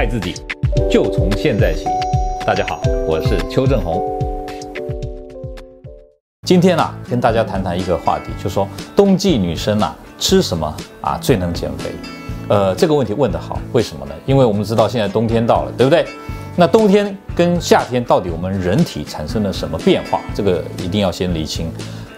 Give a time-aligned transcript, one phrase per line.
[0.00, 0.34] 爱自己，
[0.90, 1.84] 就从现在起。
[2.46, 4.02] 大家好，我是邱正红。
[6.46, 8.66] 今天啊，跟大家谈谈一个话题，就说
[8.96, 11.90] 冬季女生啊吃什么啊最能减肥？
[12.48, 14.14] 呃，这个问题问得好，为什么呢？
[14.24, 16.06] 因为我们知道现在冬天到了，对不对？
[16.56, 20.18] 那冬天跟夏天到底我们人体产生了什么变化？
[20.34, 21.70] 这个一定要先理清。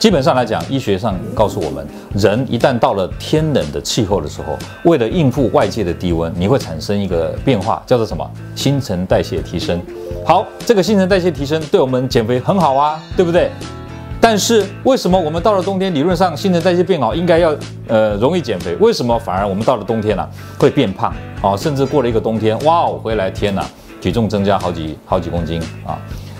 [0.02, 8.28] 基本上来讲，医学上告诉我们，人一旦到了天冷的气候的时候，为了应付外界的低温，你会产生一个变化，叫做什么？
[8.56, 9.80] 新陈代谢提升。
[10.26, 13.48] 好，这个新陈代谢提升对我们减肥很好啊，对不对？
[14.20, 17.54] 但是为什么我们到了冬天，理论上新陈代谢变好，应该要
[17.86, 18.74] 呃容易减肥？
[18.80, 21.14] 为什么反而我们到了冬天呢、会变胖？
[21.42, 23.64] 哦，甚至过了一个冬天，哇哦，回来天哪，
[24.00, 25.96] 体重增加好几好几公斤啊！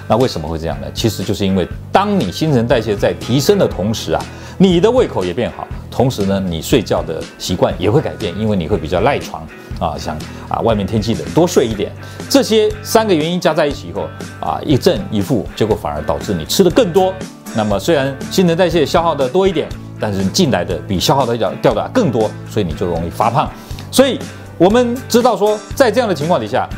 [0.09, 0.87] 那为什么会这样呢？
[0.93, 4.23] 其实就是因为当你新陈代谢在提升的同时啊，
[4.59, 9.47] 你的胃口也变好，同时呢，你睡觉的习惯也会改变，因为你会比较赖床
[9.79, 10.17] 啊，想
[10.49, 11.91] 啊外面天气冷多睡一点。
[12.29, 14.09] 这些三个原因加在一起以后
[14.41, 17.15] 啊，一正一负，结果反而导致你吃的更多。
[17.55, 19.69] 那么虽然新陈代谢消耗的多一点，
[20.01, 23.51] 但是进来的比消耗的掉掉的更多，所以你就容易发胖。
[23.91, 24.19] 所以
[24.59, 26.69] 我们知道说，在这样的情况底下，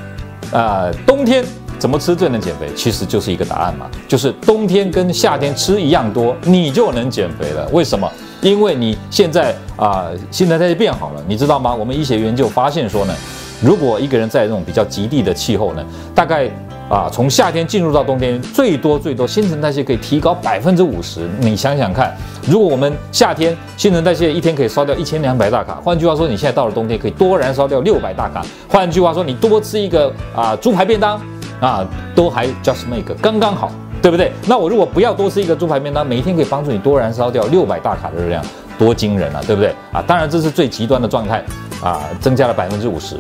[0.53, 1.45] 啊，冬天。
[1.85, 2.67] 怎么吃最能减肥？
[2.75, 7.69] 其实就是一个答案嘛，就是冬天跟夏天吃一样多，你就能减肥了。
[7.73, 8.11] 为什么？
[8.41, 11.75] 因为你现在啊、新陈代谢变好了，你知道吗？
[11.75, 13.15] 我们医学研究发现说呢，
[13.61, 16.49] 如果一个人在这种比较极地的气候呢，大概
[16.89, 21.29] 啊，从夏天进入到冬天，最多最多新陈代谢可以提高百分之五十。
[21.39, 28.43] 你想想看，如果我们夏天新陈代谢一天可以烧掉一千两百大卡，换句话说，你现在到了冬天可以多燃烧掉六百大卡。
[28.71, 31.21] 换句话说，你多吃一个啊猪排便当。
[31.65, 33.71] 啊，都还 just make 刚刚好，
[34.03, 34.31] 对不对？
[34.47, 38.45] 那我如果不要多吃一个猪排面，那每一天可以帮助你多燃烧掉六百大卡的热量，
[38.79, 39.75] 多惊人啊，对不对？
[39.91, 41.43] 啊，当然这是最极端的状态
[41.83, 43.17] 啊，增加了百分之五十。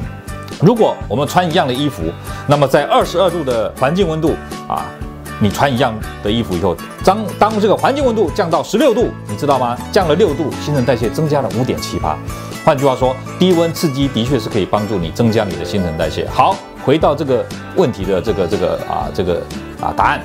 [0.60, 2.02] 如果我们穿一样的衣服，
[2.46, 4.34] 那么在二十二度的环境温度
[4.68, 4.84] 啊，
[5.40, 9.76] 你穿一样的衣服以后，当当这个环境温度降到十六度，你知道吗？
[9.90, 12.16] 降了六度，新陈代谢增加了五点七八。
[12.64, 16.28] 换句话说，低温刺激的确是可以帮助你增加你的新陈代谢。
[16.28, 16.54] 好。
[16.84, 17.44] 回到这个
[17.76, 19.42] 问题的这个这个啊这个
[19.80, 20.20] 啊答案，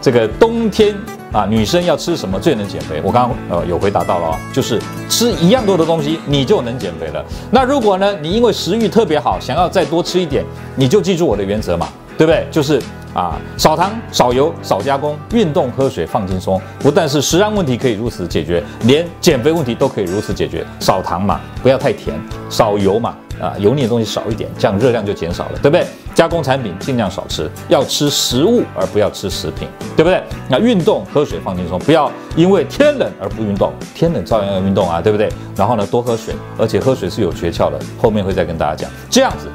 [0.00, 0.94] 这个冬天
[1.32, 3.00] 啊女生要吃什么最能减肥？
[3.02, 7.24] 我刚刚呃有回答到了哦，就是吃一样多的东西你就能减肥了。
[7.50, 10.44] 那如果呢你因为食欲特别好，想要再多吃一点，
[10.76, 12.46] 你就记住我的原则嘛，对不对？
[12.50, 12.80] 就是。
[13.14, 20.66] 啊，少糖、少油、少加工，运动、喝水、放轻松，不但是食安问题可以如此解决，连减肥问题都可以如此解决。
[20.80, 22.16] 少糖嘛，不要太甜；
[22.50, 25.86] 少油嘛，啊，油腻的东西少一点，这样热量就减少了，对不对？
[26.14, 30.22] 加工产品尽量少吃，要吃食物而不要吃食品，对不对？
[30.48, 35.28] 那运动、喝水、放轻松，不要因为天冷而不运动，天冷照样要运动啊，对不对？
[35.56, 38.90] 然后呢，多喝水，而且喝水是有诀窍的，后面会再跟大家讲。
[39.10, 39.48] 这样子，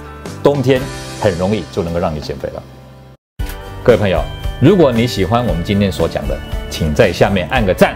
[0.44, 0.81] 冬天
[1.22, 2.63] 很容易就能够让你减肥了。
[3.84, 4.22] 各位朋友，
[4.62, 6.38] 如果你喜欢我们今天所讲的，
[6.69, 7.95] 请在下面按个赞。